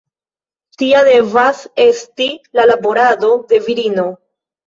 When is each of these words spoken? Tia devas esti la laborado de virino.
Tia 0.81 1.01
devas 1.07 1.59
esti 1.85 2.27
la 2.59 2.65
laborado 2.71 3.31
de 3.53 3.63
virino. 3.67 4.09